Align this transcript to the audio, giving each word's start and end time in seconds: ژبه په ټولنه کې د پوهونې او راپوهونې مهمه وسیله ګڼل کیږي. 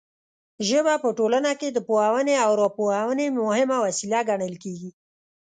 ژبه 0.67 0.93
په 1.03 1.09
ټولنه 1.17 1.51
کې 1.59 1.69
د 1.71 1.77
پوهونې 1.87 2.35
او 2.45 2.51
راپوهونې 2.61 3.25
مهمه 3.41 3.77
وسیله 3.85 4.19
ګڼل 4.29 4.55
کیږي. 4.63 4.91